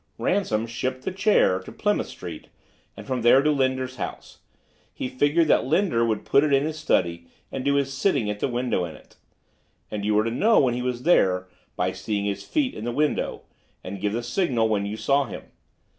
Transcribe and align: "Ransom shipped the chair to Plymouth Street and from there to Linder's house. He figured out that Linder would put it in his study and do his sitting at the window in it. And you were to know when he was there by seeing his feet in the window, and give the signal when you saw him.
"Ransom 0.17 0.65
shipped 0.65 1.03
the 1.03 1.11
chair 1.11 1.59
to 1.59 1.71
Plymouth 1.71 2.07
Street 2.07 2.47
and 2.97 3.05
from 3.05 3.21
there 3.21 3.43
to 3.43 3.51
Linder's 3.51 3.97
house. 3.97 4.39
He 4.91 5.07
figured 5.07 5.51
out 5.51 5.61
that 5.61 5.67
Linder 5.67 6.03
would 6.03 6.25
put 6.25 6.43
it 6.43 6.51
in 6.51 6.63
his 6.63 6.79
study 6.79 7.27
and 7.51 7.63
do 7.63 7.75
his 7.75 7.93
sitting 7.93 8.27
at 8.27 8.39
the 8.39 8.47
window 8.47 8.83
in 8.83 8.95
it. 8.95 9.17
And 9.91 10.03
you 10.03 10.15
were 10.15 10.23
to 10.23 10.31
know 10.31 10.59
when 10.59 10.73
he 10.73 10.81
was 10.81 11.03
there 11.03 11.49
by 11.75 11.91
seeing 11.91 12.25
his 12.25 12.43
feet 12.43 12.73
in 12.73 12.83
the 12.83 12.91
window, 12.91 13.43
and 13.83 14.01
give 14.01 14.13
the 14.13 14.23
signal 14.23 14.67
when 14.69 14.87
you 14.87 14.97
saw 14.97 15.25
him. 15.25 15.43